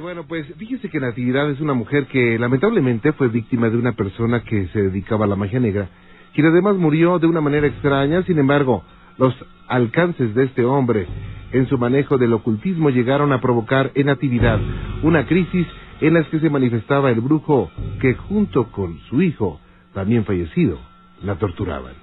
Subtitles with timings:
[0.00, 4.42] Bueno, pues fíjese que Natividad es una mujer que lamentablemente fue víctima de una persona
[4.44, 5.88] que se dedicaba a la magia negra,
[6.34, 8.84] quien además murió de una manera extraña, sin embargo,
[9.16, 9.34] los
[9.66, 11.06] alcances de este hombre
[11.52, 14.60] en su manejo del ocultismo llegaron a provocar en Natividad
[15.02, 15.66] una crisis
[16.00, 19.60] en la que se manifestaba el brujo que junto con su hijo,
[19.94, 20.78] también fallecido,
[21.22, 21.94] la torturaban.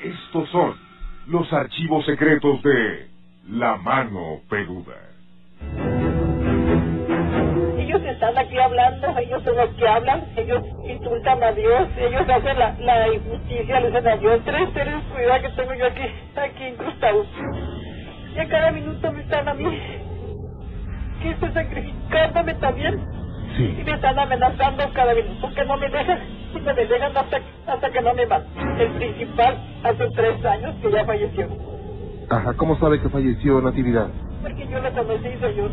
[0.00, 0.74] Estos son
[1.26, 3.08] los archivos secretos de
[3.50, 5.87] La Mano Peluda.
[8.78, 13.80] Hablando, ellos son los que hablan, ellos insultan a Dios, ellos hacen la, la injusticia,
[13.80, 16.02] le dicen a Dios, tres seres de oscuridad que tengo yo aquí,
[16.36, 17.26] aquí incrustados.
[18.36, 19.64] Y a cada minuto me están a mí,
[21.20, 23.04] que estoy sacrificándome también.
[23.58, 26.18] Y me están amenazando cada minuto que no me dejan,
[26.54, 28.44] y me dejan hasta, hasta que no me van.
[28.78, 31.48] El principal hace tres años que ya falleció.
[32.30, 34.06] Ajá, ¿cómo sabe que falleció Natividad?
[34.40, 35.72] Porque yo lo conocí, señor.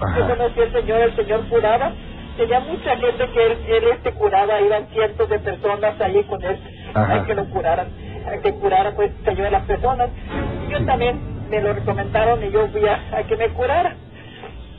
[0.00, 0.18] Ajá.
[0.20, 1.92] Yo conocí al señor, el señor curaba.
[2.36, 6.58] Tenía mucha gente que él, él este curaba, iban cientos de personas ahí con él,
[6.94, 7.88] a que lo curaran,
[8.26, 10.10] a que curara pues señor a las personas.
[10.70, 11.20] Yo también
[11.50, 13.94] me lo recomendaron y yo fui a, a que me curara.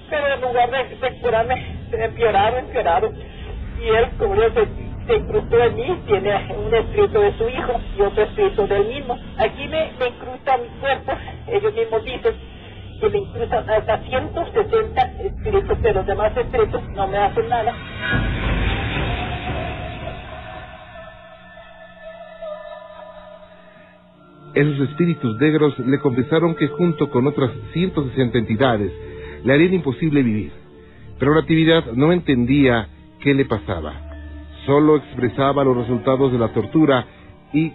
[0.10, 1.56] Pero en lugar de, de curarme,
[1.94, 3.16] empeoraron, empeoraron.
[3.82, 4.68] Y él, como yo se,
[5.08, 6.32] se incrustó en mí, tiene
[6.68, 9.18] un espíritu de su hijo y otro espíritu del mismo.
[9.40, 11.14] Aquí me, me incrusta mi cuerpo,
[11.48, 12.36] ellos mismos dicen
[13.02, 15.07] que me incrustan hasta 160
[15.82, 17.74] pero los demás espíritus no me hacen nada.
[24.54, 28.92] Esos espíritus negros le confesaron que junto con otras 160 entidades
[29.44, 30.52] le harían imposible vivir.
[31.20, 32.88] Pero Natividad no entendía
[33.22, 33.94] qué le pasaba.
[34.66, 37.06] Solo expresaba los resultados de la tortura
[37.54, 37.72] y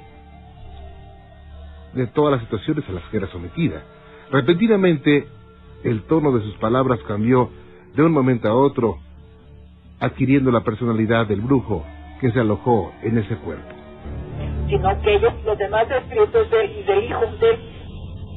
[1.95, 3.83] de todas las situaciones a las que era sometida.
[4.31, 5.27] Repentinamente,
[5.85, 7.51] el tono de sus palabras cambió
[7.95, 8.99] de un momento a otro,
[10.01, 11.85] adquiriendo la personalidad del brujo
[12.21, 13.75] que se alojó en ese cuerpo.
[14.69, 17.73] sino que ellos, los demás espíritus de, y del hijo de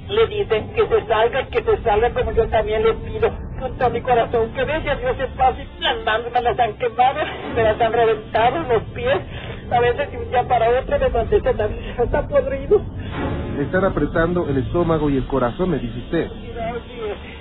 [0.09, 3.89] le dicen que se salga, que se salga como yo también le pido con todo
[3.89, 7.19] mi corazón, que deje a Dios en paz y las manos me las han quemado,
[7.55, 9.19] me las han reventado, los pies,
[9.71, 11.51] a veces de un día para otro me mandé está,
[12.03, 12.81] está podrido.
[13.57, 16.25] Le están apretando el estómago y el corazón, me dice usted.
[16.25, 17.34] Es.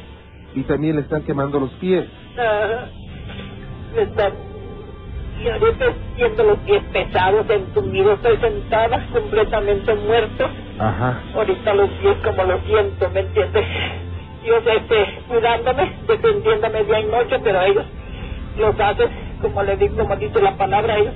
[0.54, 2.06] Y también le están quemando los pies.
[2.36, 2.88] Ajá.
[3.94, 4.32] Me están
[5.42, 10.48] y ahorita siento los pies pesados, entumidos, estoy sentada completamente muerto.
[10.78, 11.20] Ajá.
[11.34, 13.64] Ahorita los pies como los siento, ¿me entiendes?
[14.42, 17.84] Dios este, cuidándome, defendiéndome día y noche, pero ellos
[18.58, 19.08] los hacen,
[19.42, 21.14] como le digo, como dice la palabra, ellos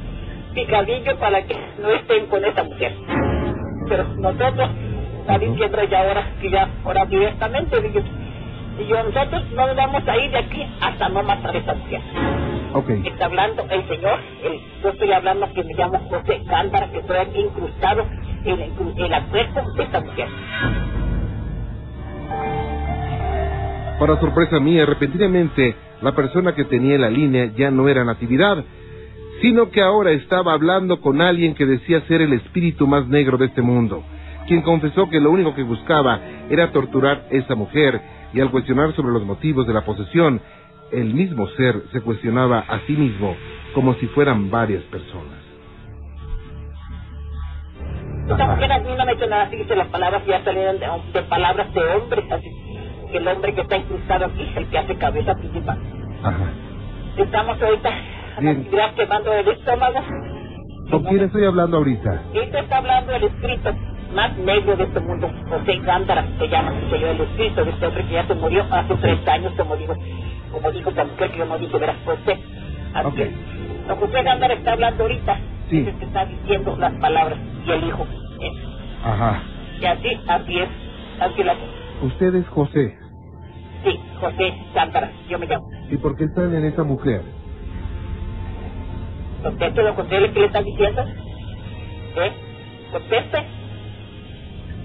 [0.55, 2.95] picadillo para que no estén con esa mujer.
[3.89, 4.71] Pero nosotros,
[5.21, 8.01] está diciendo ya ahora, que ya, ahora directamente, digo,
[8.79, 11.75] y yo, nosotros no nos vamos a ir de aquí hasta no matar a esa
[11.75, 12.01] mujer.
[12.75, 12.91] Ok.
[13.05, 17.17] Está hablando el señor, el- yo estoy hablando que me llamo José Cándara, que estoy
[17.17, 18.05] aquí incrustado
[18.45, 18.73] en el,
[19.13, 20.29] en cuerpo de esta mujer.
[23.99, 28.65] Para sorpresa mía, repentinamente, la persona que tenía en la línea ya no era Natividad,
[29.41, 33.47] sino que ahora estaba hablando con alguien que decía ser el espíritu más negro de
[33.47, 34.05] este mundo,
[34.47, 38.01] quien confesó que lo único que buscaba era torturar a esa mujer,
[38.33, 40.41] y al cuestionar sobre los motivos de la posesión,
[40.93, 43.37] el mismo ser se cuestionaba a sí mismo
[43.75, 45.39] como si fueran varias personas.
[48.29, 48.35] Mí
[48.97, 52.49] no me nada, así que las palabras ya salieron de, de palabras de hombre, así
[53.11, 55.79] que el hombre que está incrustado aquí es el que hace cabeza principal.
[56.23, 56.53] Ajá.
[57.17, 57.91] Estamos ahorita
[58.41, 58.69] Bien.
[58.97, 60.01] quemando el estómago.
[60.91, 62.23] ¿Con quién estoy hablando ahorita?
[62.35, 63.71] Esto está hablando el espíritu
[64.15, 67.87] más negro de este mundo, José Gándara, se llama, se yo, el espíritu de este
[67.87, 69.95] hombre que ya se murió hace tres años, como digo,
[70.53, 72.39] como dijo esta mujer que yo no dije, verás, José.
[72.95, 73.19] Así Ok.
[73.19, 73.31] es.
[73.89, 75.81] Don José Gándara está hablando ahorita, Sí.
[75.81, 78.07] es el que está diciendo las palabras, y el hijo.
[78.41, 78.53] eh,
[79.05, 79.43] Ajá.
[79.81, 80.69] Y así, así es,
[81.21, 81.55] así la
[82.03, 82.97] Usted es José.
[83.85, 85.69] Sí, José Gándara, yo me llamo.
[85.91, 87.23] ¿Y por qué están en esa mujer?
[89.43, 91.03] Conteste, don José, ¿qué le está diciendo?
[92.17, 92.33] ¿Eh?
[92.93, 93.39] Conteste,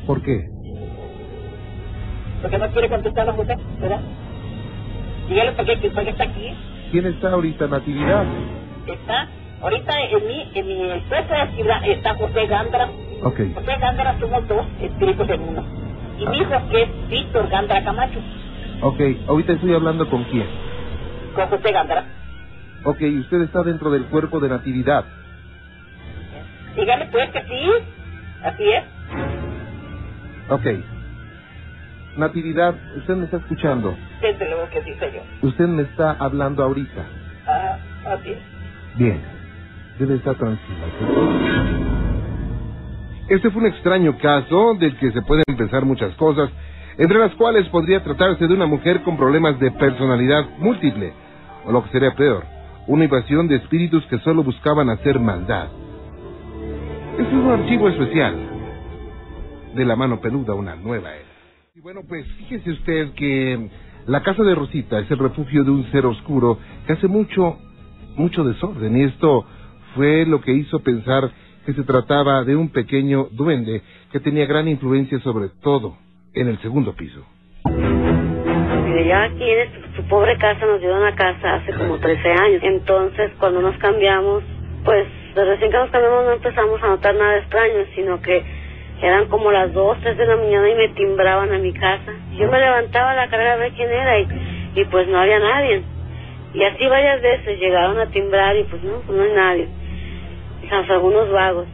[0.06, 0.50] ¿Por qué?
[2.42, 4.02] porque no quiere contestar don José, ¿verdad?
[5.30, 6.54] Dígale por qué, por qué está aquí.
[6.92, 8.26] ¿Quién está ahorita, Natividad?
[8.86, 9.30] Está,
[9.62, 12.90] ahorita en mi, en mi puesto de actividad está José Gándara.
[13.24, 13.40] Ok.
[13.56, 15.64] José Gándara somos dos espíritus en uno.
[16.20, 18.20] Y mi hijo que es Víctor Gándara Camacho,
[18.82, 19.00] Ok,
[19.30, 20.48] ahorita estoy hablando con quién.
[21.36, 22.06] con José Gándara.
[22.86, 25.06] Ok, usted está dentro del cuerpo de Natividad.
[26.76, 27.70] Dígale pues que sí,
[28.44, 28.84] así es.
[30.50, 30.66] Ok.
[32.18, 33.96] Natividad, usted me está escuchando.
[34.22, 35.24] Desde luego que sí, señor.
[35.42, 37.06] Usted me está hablando ahorita.
[37.48, 38.40] Ah, así es.
[38.96, 39.22] Bien,
[39.98, 40.86] debe estar tranquila.
[43.30, 46.52] Este fue un extraño caso del que se pueden pensar muchas cosas,
[46.98, 51.14] entre las cuales podría tratarse de una mujer con problemas de personalidad múltiple,
[51.66, 52.44] o lo que sería peor,
[52.86, 55.70] una invasión de espíritus que solo buscaban hacer maldad.
[57.18, 58.53] Este es un archivo especial
[59.74, 61.30] de la mano peluda, una nueva era.
[61.76, 63.70] Y bueno, pues fíjese usted que
[64.06, 67.58] la casa de Rosita es el refugio de un ser oscuro que hace mucho,
[68.16, 69.46] mucho desorden, y esto
[69.96, 71.32] fue lo que hizo pensar
[71.66, 73.82] que se trataba de un pequeño duende
[74.12, 75.98] que tenía gran influencia sobre todo
[76.34, 77.26] en el segundo piso.
[77.66, 82.62] Ya aquí en su pobre casa nos dio una casa hace como 13 años.
[82.64, 84.44] Entonces, cuando nos cambiamos,
[84.86, 88.44] pues recién que nos cambiamos no empezamos a notar nada extraño, sino que
[89.04, 92.14] eran como las 2, 3 de la mañana y me timbraban a mi casa.
[92.38, 94.28] Yo me levantaba a la carrera a ver quién era y,
[94.76, 95.84] y pues no había nadie.
[96.54, 99.68] Y así varias veces llegaron a timbrar y pues no, pues no hay nadie.
[100.62, 101.68] Quizás algunos vagos.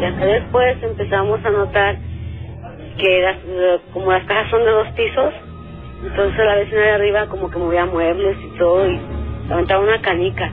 [0.00, 1.96] Y hasta después empezamos a notar
[2.98, 5.34] que las, eh, como las casas son de dos pisos,
[6.04, 9.00] entonces la vecina de arriba como que movía muebles y todo y
[9.48, 10.52] levantaba una canica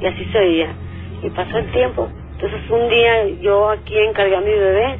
[0.00, 0.74] y así se oía.
[1.22, 2.08] Y pasó el tiempo.
[2.32, 4.98] Entonces un día yo aquí encargué a mi bebé,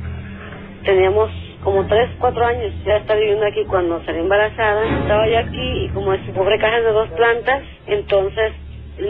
[0.84, 1.30] teníamos
[1.62, 5.88] como tres, cuatro años, ya estaba viviendo aquí cuando salí embarazada, estaba yo aquí y
[5.90, 8.52] como es pobre casa es de dos plantas, entonces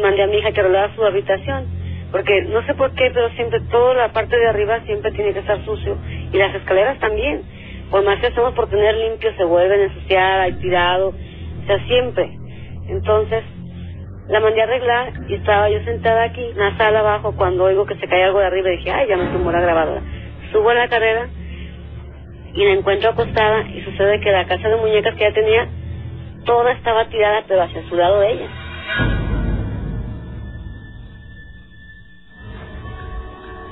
[0.02, 1.66] mandé a mi hija que arreglara su habitación,
[2.10, 5.40] porque no sé por qué, pero siempre toda la parte de arriba siempre tiene que
[5.40, 5.96] estar sucio
[6.32, 7.42] y las escaleras también,
[7.90, 11.78] por más que hacemos por tener limpio se vuelven a ensuciar, hay tirado, o sea,
[11.86, 12.30] siempre.
[12.88, 13.44] Entonces,
[14.28, 17.86] la mandé a arreglar y estaba yo sentada aquí en la sala abajo cuando oigo
[17.86, 20.02] que se cae algo de arriba y dije, ay, ya me tumbó la grabadora.
[20.52, 21.28] Subo a la carrera
[22.54, 25.69] y la encuentro acostada y sucede que la casa de muñecas que ella tenía,
[26.44, 28.49] toda estaba tirada pero hacia su lado de ella.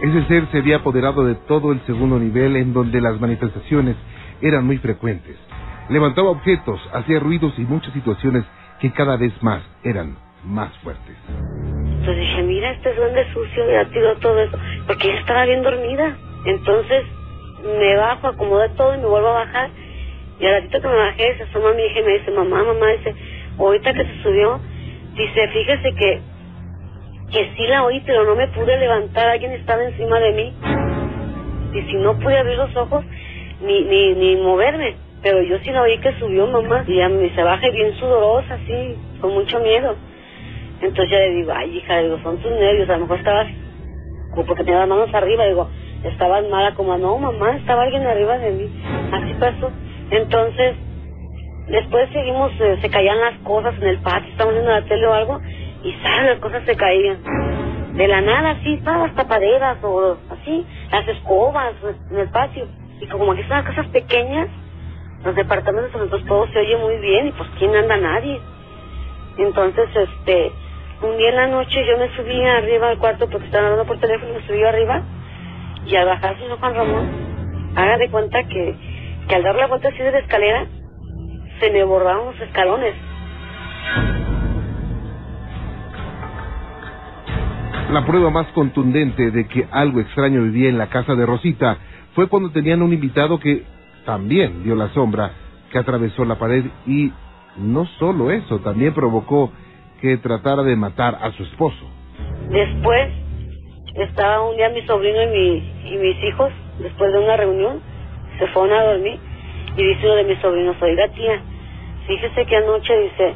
[0.03, 3.97] Ese ser se había apoderado de todo el segundo nivel en donde las manifestaciones
[4.41, 5.37] eran muy frecuentes.
[5.91, 8.45] Levantaba objetos, hacía ruidos y muchas situaciones
[8.81, 11.17] que cada vez más eran más fuertes.
[11.29, 16.17] Entonces dije, mira, este duende sucio ya tiró todo eso, porque ella estaba bien dormida.
[16.47, 17.05] Entonces
[17.63, 19.71] me bajo, acomodo todo y me vuelvo a bajar.
[20.39, 22.87] Y al ratito que me bajé, se asoma mi hija y me dice, mamá, mamá,
[22.97, 23.15] dice,
[23.59, 24.61] ahorita que se subió,
[25.15, 26.21] dice, fíjese que,
[27.31, 30.55] que sí la oí, pero no me pude levantar, alguien estaba encima de mí.
[31.75, 33.05] Y si no pude abrir los ojos,
[33.61, 34.97] ni, ni, ni moverme.
[35.23, 36.85] Pero yo sí la oí que subió, mamá.
[36.87, 39.95] Y ya me se baja bien sudorosa, así, con mucho miedo.
[40.81, 43.49] Entonces ya le digo, ay hija, digo, son tus nervios, a lo mejor estabas,
[44.31, 45.69] como porque tenía las manos arriba, digo,
[46.05, 48.83] estabas mala, como, no mamá, estaba alguien arriba de mí,
[49.13, 49.71] así pasó.
[50.11, 50.77] Entonces,
[51.69, 55.13] después seguimos, eh, se caían las cosas en el patio, estábamos viendo la tele o
[55.13, 55.41] algo,
[55.83, 56.31] y ¿sabes?
[56.31, 57.19] las cosas se caían.
[57.95, 61.75] De la nada, así, todas las tapaderas o así, las escobas
[62.11, 62.67] en el patio.
[63.01, 64.49] Y como aquí son las casas pequeñas,
[65.25, 67.97] los departamentos, entonces todo se oye muy bien, y pues ¿quién anda?
[67.97, 68.41] Nadie.
[69.39, 70.53] Entonces, este,
[71.03, 74.01] un día en la noche yo me subí arriba al cuarto porque estaban hablando por
[74.01, 75.03] teléfono, me subí arriba
[75.87, 77.09] y al bajar señor Juan Ramón,
[77.77, 78.75] haga de cuenta que,
[79.29, 80.67] que al dar la vuelta así de la escalera,
[81.61, 82.95] se me borraron los escalones.
[87.93, 91.77] La prueba más contundente de que algo extraño vivía en la casa de Rosita
[92.15, 93.65] fue cuando tenían un invitado que
[94.05, 95.33] también vio la sombra
[95.71, 97.13] que atravesó la pared y
[97.57, 99.53] no solo eso, también provocó
[100.01, 101.85] que tratara de matar a su esposo.
[102.49, 103.20] Después
[103.95, 107.81] estaba un día mi sobrino y, mi, y mis hijos, después de una reunión,
[108.39, 109.19] se fueron a dormir
[109.77, 111.41] y dice uno de mis sobrinos, oiga tía,
[112.07, 113.35] fíjese que anoche dice,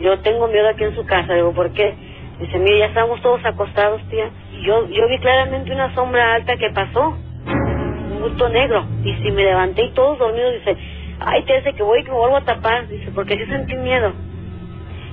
[0.00, 1.94] yo tengo miedo aquí en su casa, digo, ¿por qué?
[2.40, 6.56] Dice, mire, ya estábamos todos acostados, tía, y yo, yo vi claramente una sombra alta
[6.56, 10.76] que pasó, un bulto negro, y si me levanté y todos dormidos, dice,
[11.20, 13.74] ay, tía, dice que voy y que me vuelvo a tapar, dice, porque sí sentí
[13.76, 14.12] miedo.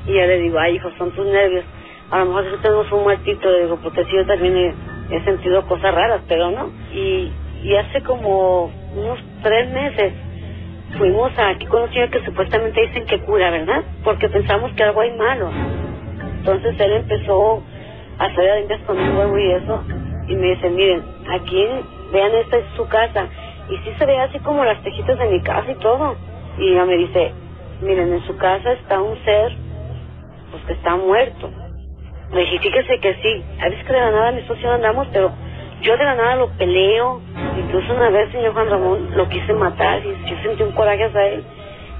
[0.07, 1.63] Y yo le digo, ay, hijo, son tus nervios.
[2.11, 4.75] A lo mejor si tenemos un muertito, digo, porque sí, yo también he,
[5.15, 6.69] he sentido cosas raras, pero no.
[6.93, 7.31] Y,
[7.63, 10.13] y hace como unos tres meses
[10.97, 13.83] fuimos a aquí con un señor que supuestamente dicen que cura, ¿verdad?
[14.03, 15.49] Porque pensamos que algo hay malo.
[16.39, 17.63] Entonces él empezó
[18.19, 19.83] a adentras con un huevo y eso.
[20.27, 21.67] Y me dice, miren, aquí,
[22.11, 23.27] vean, esta es su casa.
[23.69, 26.15] Y sí se ve así como las tejitas de mi casa y todo.
[26.57, 27.31] Y ella me dice,
[27.81, 29.53] miren, en su casa está un ser
[30.51, 31.49] pues que está muerto.
[32.33, 35.31] Dije, fíjese que sí, a veces que de la nada mi socio andamos, pero
[35.81, 37.21] yo de la nada lo peleo.
[37.57, 41.27] Incluso una vez, señor Juan Ramón, lo quise matar y yo sentí un coraje hacia
[41.27, 41.43] él.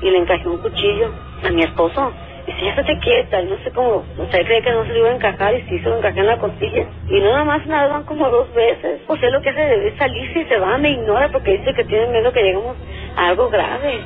[0.01, 1.11] y le encajé un cuchillo
[1.45, 2.11] a mi esposo.
[2.47, 4.99] Y si ya estate quieta, y no sé cómo, sea, creía que no se le
[4.99, 6.87] iba a encajar y sí se lo encajé en la costilla.
[7.07, 9.01] Y no nada más nada, van como dos veces.
[9.07, 11.83] O sea, lo que hace es salirse y se va, me ignora porque dice que
[11.83, 12.75] tiene miedo que lleguemos
[13.15, 13.99] a algo grave.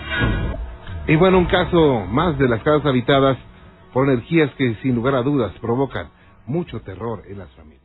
[1.07, 3.37] Y bueno, un caso más de las casas habitadas
[3.93, 6.09] por energías que sin lugar a dudas provocan
[6.47, 7.84] mucho terror en las familias.